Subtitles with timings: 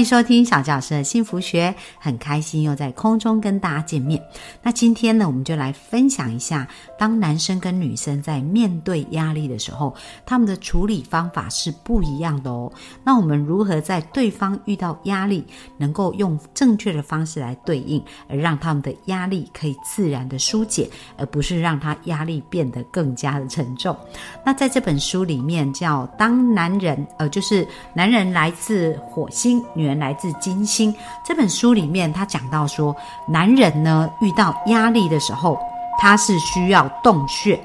[0.00, 4.20] 迎收听小教师的幸福学，很开心又在空中跟大家见面。
[4.62, 6.66] 那今天呢，我们就来分享一下，
[6.98, 9.94] 当男生跟女生在面对压力的时候，
[10.24, 12.72] 他们的处理方法是不一样的哦。
[13.04, 15.44] 那我们如何在对方遇到压力，
[15.76, 20.88] 能够用正确的方式来对应，而让他们的压力可以自然的疏解，
[21.18, 23.94] 而不是让他压力变得更加的沉重。
[24.42, 29.62] 那在这本书里面叫《当男人》，呃，就是男人来自火星。
[29.74, 30.94] 女人来自金星
[31.24, 32.94] 这本书里面，他讲到说，
[33.26, 35.58] 男人呢遇到压力的时候，
[35.98, 37.60] 他是需要洞穴。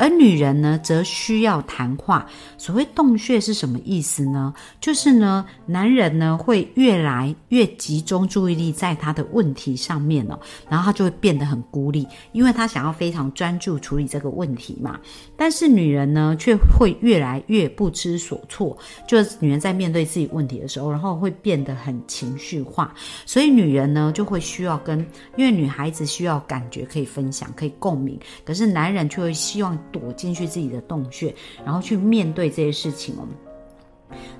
[0.00, 2.26] 而女人呢，则需要谈话。
[2.56, 4.54] 所谓洞穴是什么意思呢？
[4.80, 10.40] 就是呢，男人呢会越来越集中注意力在他的问题上面哦，
[10.70, 14.98] 然后他就会变得很孤立，因为他想要非常专注处理这个问题嘛。
[15.36, 18.74] 但是女人呢，却会越来越不知所措。
[19.06, 22.94] 就是女人在面对自己问题的时候，然后会变得很情绪化。
[23.26, 24.98] 所以女人呢，就会需要跟，
[25.36, 28.18] 因为女孩子需要感觉可以分享，可以共鸣。
[28.46, 29.78] 可是男人却会希望。
[29.90, 33.26] 躲进去自己的洞穴，然后去面对这些事情哦。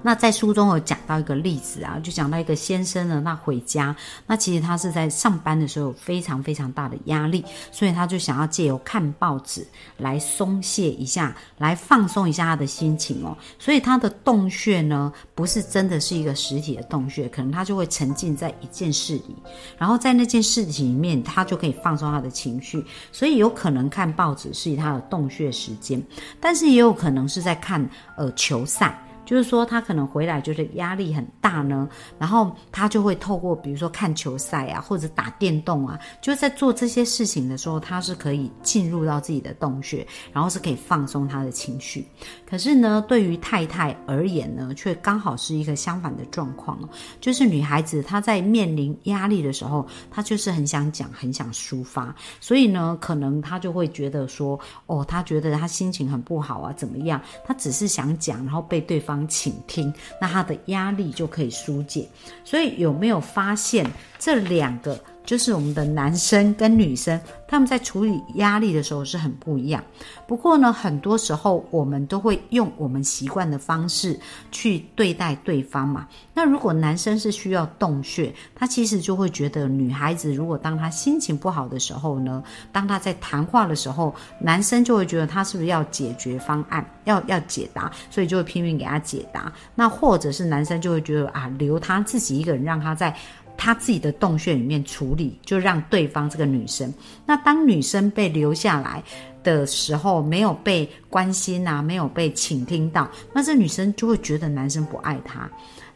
[0.02, 3.94] 那在书中有讲到一个例子啊，就讲到一个先生呢，那回家，
[4.26, 9.66] 那其实他是在上班的时候有非常非常大的压力，所以他就想要借由看报纸
[9.98, 13.36] 来松懈一下，来放松一下他的心情哦。
[13.58, 19.36] 所以他的洞穴呢，不是真的是一个实体的洞穴，可能他就会沉浸在一件事里，
[19.78, 22.84] 然后在那件事情里面，他就可以放松他的情绪。
[23.12, 26.02] 所以有可能看报纸是以他的洞穴时间，
[26.40, 28.98] 但是也有可能是在看呃球赛。
[29.30, 42.04] 就是说，他可能回来就是压力很大呢，然后他就会透过比如说看球赛啊，或者打电动啊，就在做这些事情的时候，他是可以进入到自己的洞穴，然后是可以放松他的情绪。
[42.44, 46.76] 可是呢，对于太太而言呢，却刚好是一个相反的状况
[47.20, 57.22] 就是女孩子她在面临压力的时候，她就是很想讲，很想抒发，所以呢，可能她就会觉得说，哦，她觉得她心情很不好啊，怎么样？
[57.44, 59.19] 她只是想讲，然后被对方。
[59.26, 62.08] 倾听，那他的压力就可以疏解。
[62.44, 63.84] 所以有没有发现
[64.18, 64.98] 这两个？
[65.30, 69.80] 就是我们的男生跟女生，他们在处理压力的时候是很不一样。
[70.26, 74.18] 不过呢，很多时候我们都会用我们习惯的方式
[74.50, 76.08] 去对待对方嘛。
[76.34, 82.42] 那如果男生是需要洞穴，他其实就会觉得女孩子如果当他心情不好的时候呢，
[82.72, 89.52] 当他在谈话的时候，男生就会觉得他是不是要解决方案，要要解答，所以就会拼命给他解答。
[89.76, 93.16] 那或者是男生就会觉得啊，留他自己一个人，让他在。
[93.62, 96.90] 他自己的洞穴里面处理，就让对方这个女生。
[97.26, 99.02] 那当女生被留下来
[99.44, 105.46] 的时候，没有被关心啊，没有被倾听到，那这女生就会觉得男生不爱她。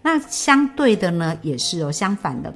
[0.03, 2.53] 那相对的呢，也是哦，相反的，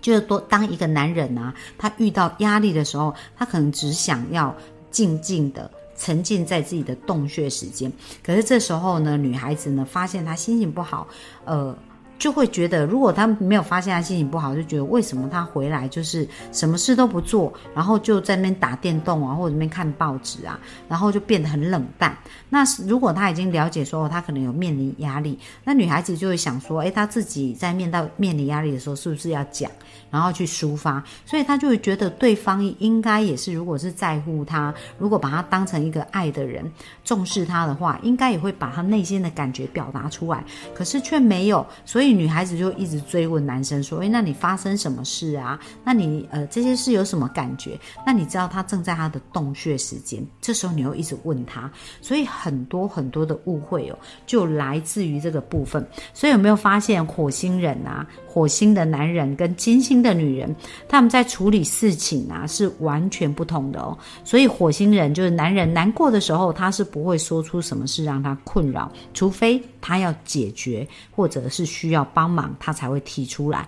[0.00, 4.52] 就是多当一个男人啊，他遇到压力的时候，他可能只想要
[4.90, 7.92] 静静的沉浸在自己的洞穴时间。
[8.24, 11.06] 可是这时候呢，女孩子呢，发现她心情不好，
[11.44, 11.78] 呃。
[12.18, 22.16] 就会觉得，如果他没有发现他心情不好，就觉得为什么他回来就是什么事都不做，然后就在那边打电动啊，或者那边看报纸啊，然后就变得很冷淡。
[22.48, 29.70] 那如果他已经了解说他可能有面临压力，那女孩子就会想说，哎，他自己在面到面临压力的时候，是不是要讲，
[30.16, 31.04] 然后去抒发？
[31.24, 36.68] 所以他就会觉得对方应该也是，如果是在乎他，如果把他当成一个爱的人，
[37.04, 40.42] 重视他的话，应该也会把他内心的感觉表达出来。
[40.74, 42.16] 可是却没有，所以。
[42.16, 45.58] 女孩子就一直追问男生说：“诶，那你发生什么事啊？
[45.84, 47.78] 那你呃这些事有什么感觉？
[48.06, 55.86] 那你知道他正在他的洞穴时间，这时候你又一直问他，所以很多很多的误会哦，就来自于这个部分。
[56.14, 58.06] 所以有没有发现火星人啊，
[58.36, 60.54] 火星的男人跟金星的女人，
[60.90, 63.96] 他们在处理事情啊是完全不同的哦。
[64.24, 72.04] 所以火星人就是男人难过的时候，他是不会说出什么事让他困扰，除非他要解决或者是需要。
[72.12, 73.66] 帮忙，他才会提出来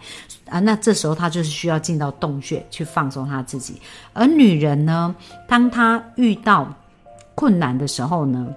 [0.49, 0.59] 啊。
[0.59, 3.75] 那这时候他就是需要进到洞穴去放松他自己。
[4.13, 5.15] 而女人呢，
[5.47, 6.73] 当她遇到
[7.35, 8.49] 困难的时候呢？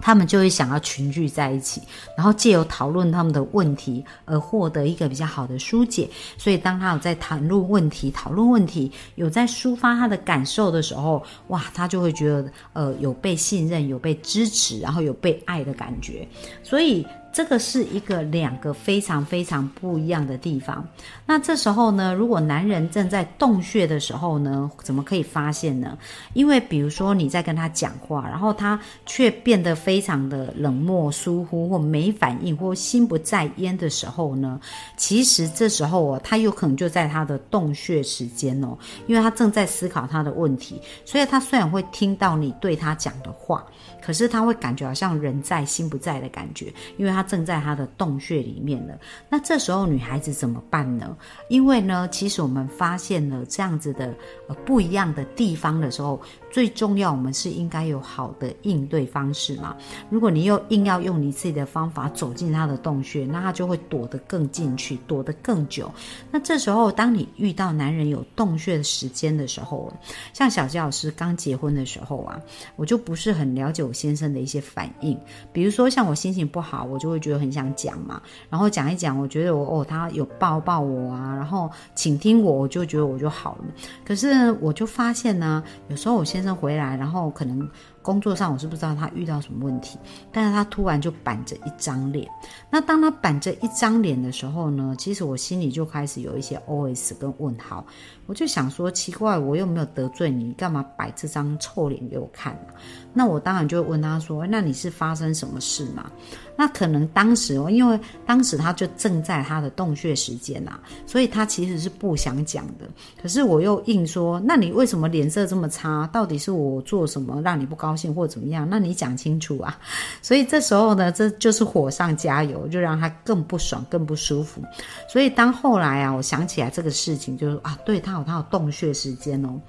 [0.00, 1.82] 他们就会想要群聚在一起，
[2.16, 6.08] 然后借由讨论他们的问题而获得一个比较好的疏解。
[6.38, 16.26] 所以，当他有在谈论问题、讨论问题、有在抒发他的感受的时候，哇，他就会觉得呃有被信任、有被支持，然后有被爱的感觉。
[16.62, 17.06] 所以。
[17.36, 20.82] 这个是一个两个非常非常不一样的地方。
[21.26, 25.98] 那这时候呢，如果男人正在洞穴的时候呢，怎么可以发现呢？
[26.32, 34.58] 因为比如说你在跟他讲话，然后他却变得非常的冷漠、疏忽或没反应或心不在焉的时候呢，
[34.96, 38.74] 其实这时候哦，他有可能就在他的洞穴时间哦，
[39.06, 43.62] 因为他正在思考他的问题，所以他虽然会听到你对他讲的话。
[44.02, 48.98] 可是他会感觉好像人在心不在的感觉，因为他正在他的洞穴里面了。
[49.28, 51.16] 那这时候女孩子怎么办呢？
[51.48, 54.14] 因为呢，其实我们发现了这样子的
[54.48, 56.20] 呃不一样的地方的时候。
[56.48, 59.76] 最重要，我们是应该有好的应对方式嘛。
[60.08, 65.92] 如果你又硬要用你自己的方法走进他的洞穴，那他就会躲得更进去，躲得更久。
[66.30, 69.92] 那这时候，当你遇到男人有洞穴的时间的时候，
[70.32, 72.40] 像小杰老师刚结婚的时候啊，
[72.76, 75.18] 我就不是很了解我先生的一些反应。
[75.52, 78.20] 比如说，像我心情不好，我就就觉得很想讲嘛，
[78.50, 83.64] 然后讲一讲，我觉得我哦，他有抱抱我啊，然后倾听我，我就觉得我就好了。
[84.04, 86.56] 可是我就发现呢，有时候我先生。
[86.56, 87.68] 回来，然后可能。
[88.06, 89.98] 工作上我是不知道他遇到什么问题，
[90.30, 92.24] 但是他突然就板着一张脸。
[92.70, 97.84] 那当他板着一张脸的时候呢，其实我心里就开始有一些 OS 跟问号。
[98.26, 102.78] 我就想说，奇怪，我又没有得罪你，干嘛摆这张臭脸给我看啊？
[103.12, 106.08] 那我当然就会问他说：“那你是发生什么事吗？”
[106.56, 112.86] 那可能当时哦，因为当时他就正在他的洞穴时间呐，所以他其实是不想讲的。
[113.20, 116.08] 可是我又硬说：“那你为什么脸色这么差？
[116.12, 118.68] 到底是我做什么让你不高兴？”或怎么样？
[118.70, 119.78] 那你讲清楚啊！
[120.22, 124.62] 所以这时候呢，这就是火上加油，就让他更不爽、更不舒服。
[125.10, 129.60] 所以当后来啊，我想起来这个事情，就是啊，对他有他有洞穴时间哦，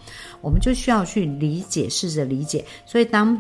[0.42, 2.64] 我们就需要去理解，试着理解。
[2.86, 3.40] 所以当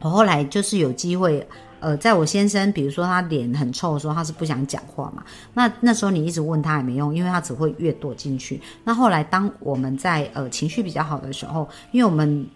[0.00, 1.46] 我后来就是有机会，
[1.80, 5.22] 呃，在我先生比如说他脸很臭的时候，他是不想讲话嘛。
[5.54, 8.60] 那那时候你一直问他也没用，因为他只会越躲进去。
[8.84, 12.46] 那后来当我们在呃情绪比较好的时候，因为我们。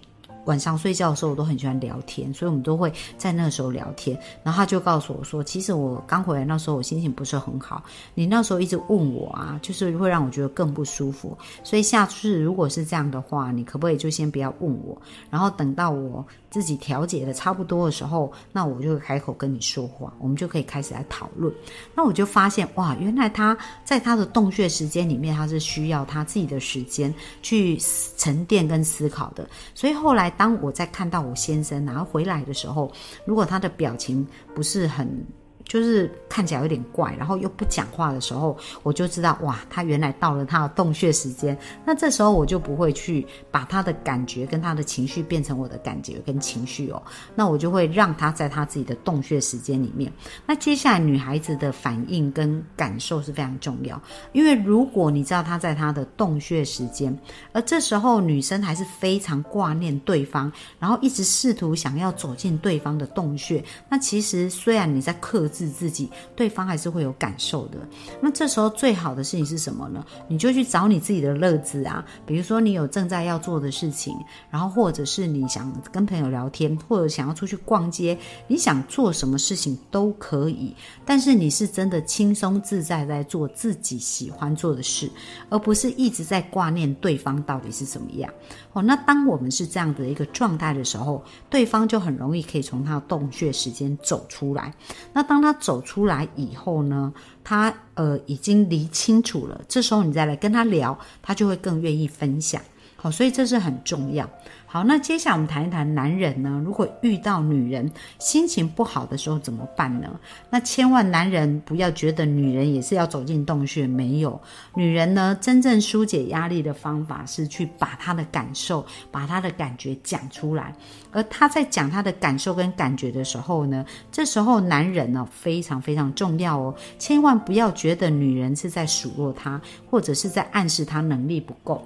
[0.45, 4.19] 晚上睡觉的时候，我都很喜欢聊天，所以我们都会在那个时候聊天。
[4.43, 7.85] 然后他就告诉我说：“其实我刚回来那时候，我心情不是很好。
[8.15, 11.39] 你那时候一直问我啊，就是会让我觉得更不舒服。
[11.63, 15.01] 所以下次如果是这样的话，你可不可以就先不要问我？
[15.31, 21.55] 然后等到我自己调节的差不多的时候，那我就开口跟你说话，我们就可以开始来讨论。
[21.95, 27.79] 那我就发现哇，原来他在他的洞穴时间里面，他是需要他自己的时间去
[28.17, 29.49] 沉淀跟思考的。
[29.73, 30.32] 所以后来。
[30.37, 32.91] 当我在看到我先生然后回来的时候，
[33.25, 35.25] 如果他的表情不是很。
[35.65, 41.57] 就是看起来有点怪，然后又不讲话的时候，我就知道哇，他原来到了他的洞穴时间。
[41.85, 47.03] 那这时候我就不会去把他的感觉跟他的情绪变成我的感觉跟情绪哦，
[47.35, 50.13] 那我就会让他在他自己的洞穴时间里面。
[50.47, 54.01] 那接下来女孩子的反应跟感受是非常重要，
[54.33, 57.17] 因为如果你知道他在他的洞穴时间，
[57.53, 65.73] 而这时候女生还是非常挂念对方，然后一直试图想要走进对方的洞穴，那其实虽然你在克制。
[65.73, 67.79] 自己，对方还是会有感受的。
[68.21, 70.05] 那这时候最好的事情是什么呢？
[70.29, 74.17] 你就去找你自己的乐子啊，比如说你有正在要做的事情，
[74.51, 78.17] 然后或者是你想跟朋友聊天，或者想要出去逛街，
[78.47, 80.75] 你想做什么事情都可以。
[81.05, 85.11] 但是你是真的轻松自在在做自己喜欢做的事，
[85.49, 88.33] 而不是一直在挂念对方到底是怎么样。
[88.73, 94.73] 哦，那当我们是这样的一个状态的时候，对方就很容易可以从他的洞穴时间走出来。
[95.13, 102.63] 那当他走出来以后呢，他呃已经理清楚了，这时候你再来跟他聊，他就会更愿意分享。
[103.03, 104.31] 好，所以这是很重要。
[104.65, 106.63] 好，那接下来我们谈一谈男人呢？
[106.65, 107.91] 如果遇到女人
[108.21, 110.09] 心情不好的时候怎么办呢？
[110.51, 114.41] 那千万男人不要觉得女人也是要走进洞穴，没有。
[114.77, 120.73] 女人呢，真正疏解压力的方法是去把她的感受、把她的感觉讲出来。
[121.11, 131.85] 而她在讲她的感受跟感觉的时候呢，这时候男人呢非常非常重要哦，千万不要觉得女人是在数落他，或者是在暗示他能力不够。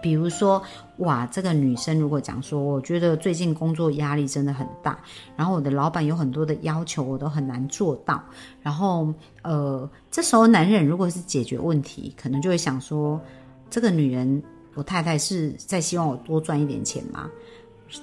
[0.00, 0.62] 比如说，
[0.98, 4.98] 哇，这个女生如果讲说，我觉得最近工作压力真的很大，
[5.36, 8.22] 然后我的老板有很多的要求，我都很难做到。
[8.62, 9.12] 然后，
[9.42, 13.20] 呃，这时候男人如果是解决问题，可能就会想说，
[13.70, 14.42] 这个女人，
[14.74, 17.30] 我太太是在希望我多赚一点钱吗？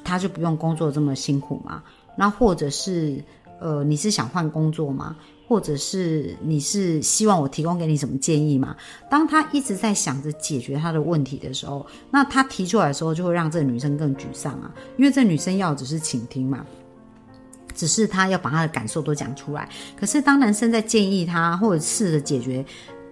[0.03, 1.83] 她就不用工作这么辛苦吗？
[2.17, 3.23] 那或者是，
[3.59, 5.15] 呃，你是想换工作吗？
[5.47, 8.75] 或者是你是希望我提供给你什么建议吗？
[9.09, 16.65] 当他一直在想着解决他的问题的时候，那他提出来的时候，就会让这个女生更沮丧啊，因为这女生要只是倾听嘛。
[17.75, 19.67] 只是他要把他的感受都讲出来。
[19.99, 22.65] 可是当男生在建议他或者试着解决、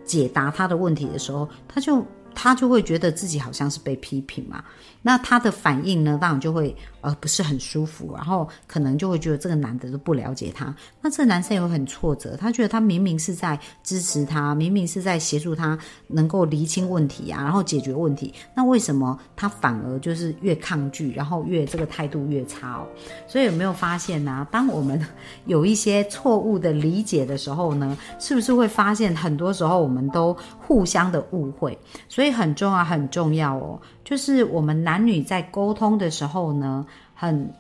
[0.06, 2.02] 解答他的问题的时候，他就
[2.36, 4.64] 他就会觉得自己好像是被批评嘛。
[5.02, 6.76] 那他的反应呢，当然就会。
[7.04, 12.38] 呃不是很舒服，然后可能就会觉得这个男的都不了解他，那这个男生也会很挫折。
[12.38, 22.88] 他觉得他明明是在支持他，明明是在协助他能够厘清问题啊，然后解决问题，那为什么他反而就是越抗拒，然后越这个态度越差哦？
[23.28, 24.48] 所以有没有发现呢？
[24.50, 25.06] 当我们
[25.46, 31.78] 有一些错误的理解的时候呢，是不是会发现很多时候我们都互相的误会？
[32.08, 33.78] 所以所以很重要，很重要哦。
[34.06, 37.54] 就是我们男女在沟通的时候呢，很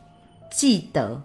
[0.50, 1.22] 记得，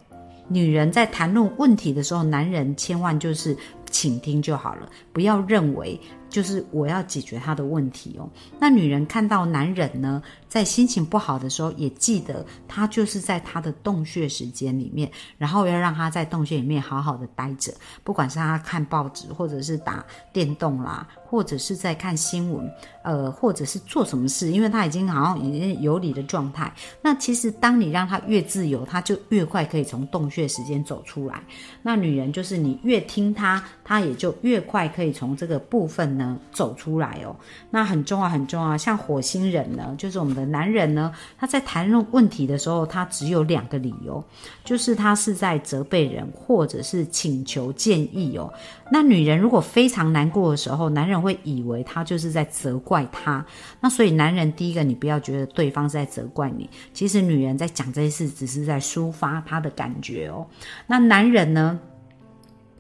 [0.49, 3.57] 女人在谈论问题的时候，男人千万就是
[3.91, 6.01] 倾听就好了，不要认为。
[6.31, 8.29] 就是我要解决他的问题哦。
[8.61, 17.73] 那女人看到男人呢，在心情不好的时候，也记得他就是在他的洞穴时间里面，然后要让他在洞穴里面好好的待着，
[18.05, 22.71] 不管是他看报纸，或者是打电动啦，或者是在看新闻，
[23.03, 26.71] 呃，或者是做什么事，因为他已经好像已经有理的状态。
[27.01, 31.43] 那其实当你让他越自由，他就越快可以从洞穴时间走出来。
[31.83, 36.19] 那女人就是你越听他，他也就越快可以从这个部分。
[36.19, 37.37] 呢走出来哦，
[37.71, 38.77] 那很重要很重要。
[38.77, 44.23] 像火星人呢，就是我们的男人呢，他在谈论问题的时候，他只有两个理由，
[44.65, 48.53] 就是他是在责备人，或者是请求建议哦。
[48.91, 53.45] 那女人如果非常难过的时候，男人会以为他就是在责怪他。
[53.81, 60.47] 那所以男人第一个，你不要觉得对方是在责怪你，其实女人在讲这些事，只是在抒发她的感觉哦。
[60.87, 61.79] 那男人呢？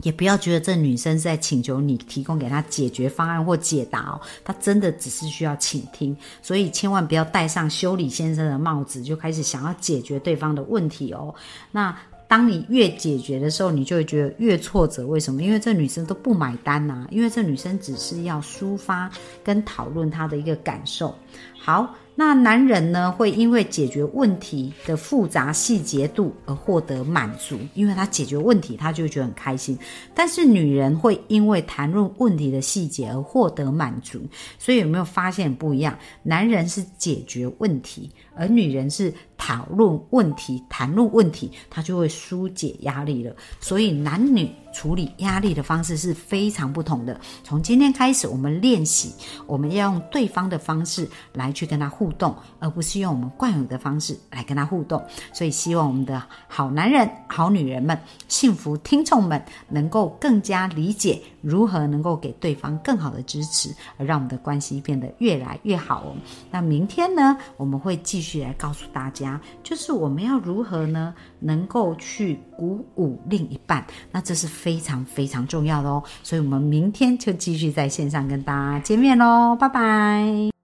[0.02, 11.34] 也不要觉得这女生是在请求你提供给她解决方案或解答哦，她真的只是需要倾听，所以千万不要戴上修理先生的帽子，就开始想要解决对方的问题哦。
[11.72, 15.06] 那当你越解决的时候，你就会觉得越挫折。
[15.06, 15.42] 为什么？
[15.42, 19.10] 因为这女生都不买单呐，因为这女生只是要抒发
[19.42, 21.14] 跟讨论她的一个感受。
[21.58, 21.94] 好。
[22.20, 29.78] 那男人呢，会因为解决问题的复杂细节度而获得满足，因为他解决问题，他就觉得很开心。
[30.16, 34.20] 但是女人会因为谈论问题的细节而获得满足，
[34.58, 35.96] 所以有没有发现不一样？
[36.24, 43.34] 男人是解决问题，而女人是讨论问题、谈论问题，他就会疏解压力了。
[43.60, 44.50] 所以男女。
[44.70, 47.18] 处理压力的方式是非常不同的。
[47.42, 49.12] 从今天开始，我们练习，
[49.46, 55.02] 我们要用对方的方式来去跟他互动，而不是用我们惯有的方式来跟他互动。
[55.32, 66.14] 所以，希望我们的好男人、好女人们、幸福听众们，能够更加理解如何能够给对方更好的支持，而让我们的关系变得越来越好哦。
[66.50, 69.27] 那明天呢，我们会继续来告诉大家，
[69.62, 73.86] 就是我们要如何呢，能够去鼓舞另一半。
[74.10, 74.48] 那这是。
[74.58, 80.57] 非常非常重要的哦，所以我们明天就继续在线上跟大家见面喽，拜拜。